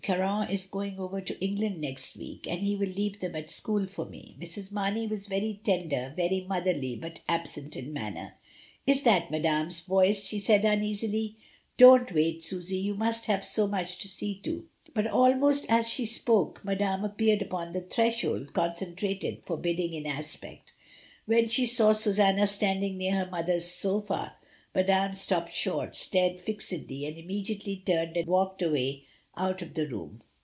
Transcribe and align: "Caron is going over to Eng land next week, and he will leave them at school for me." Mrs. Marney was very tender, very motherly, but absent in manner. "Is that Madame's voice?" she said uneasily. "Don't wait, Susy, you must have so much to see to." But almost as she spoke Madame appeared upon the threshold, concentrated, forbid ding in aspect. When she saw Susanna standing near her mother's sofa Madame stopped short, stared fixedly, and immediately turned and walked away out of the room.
"Caron 0.03 0.49
is 0.49 0.65
going 0.65 0.97
over 0.99 1.21
to 1.21 1.45
Eng 1.45 1.57
land 1.57 1.79
next 1.79 2.17
week, 2.17 2.47
and 2.49 2.61
he 2.63 2.75
will 2.75 2.89
leave 2.89 3.19
them 3.19 3.35
at 3.35 3.51
school 3.51 3.85
for 3.85 4.03
me." 4.03 4.35
Mrs. 4.41 4.71
Marney 4.71 5.05
was 5.05 5.27
very 5.27 5.59
tender, 5.63 6.11
very 6.15 6.43
motherly, 6.49 6.95
but 6.95 7.21
absent 7.29 7.75
in 7.77 7.93
manner. 7.93 8.33
"Is 8.87 9.03
that 9.03 9.29
Madame's 9.29 9.81
voice?" 9.81 10.23
she 10.23 10.39
said 10.39 10.65
uneasily. 10.65 11.37
"Don't 11.77 12.11
wait, 12.15 12.43
Susy, 12.43 12.77
you 12.77 12.95
must 12.95 13.27
have 13.27 13.45
so 13.45 13.67
much 13.67 13.99
to 13.99 14.07
see 14.07 14.39
to." 14.39 14.67
But 14.95 15.05
almost 15.05 15.67
as 15.69 15.87
she 15.87 16.07
spoke 16.07 16.61
Madame 16.65 17.05
appeared 17.05 17.43
upon 17.43 17.71
the 17.71 17.81
threshold, 17.81 18.53
concentrated, 18.53 19.43
forbid 19.45 19.75
ding 19.77 19.93
in 19.93 20.07
aspect. 20.07 20.73
When 21.27 21.47
she 21.47 21.67
saw 21.67 21.93
Susanna 21.93 22.47
standing 22.47 22.97
near 22.97 23.17
her 23.23 23.29
mother's 23.29 23.67
sofa 23.69 24.33
Madame 24.73 25.13
stopped 25.15 25.53
short, 25.53 25.95
stared 25.95 26.41
fixedly, 26.41 27.05
and 27.05 27.19
immediately 27.19 27.83
turned 27.85 28.17
and 28.17 28.25
walked 28.25 28.63
away 28.63 29.05
out 29.37 29.61
of 29.61 29.73
the 29.75 29.87
room. 29.87 30.21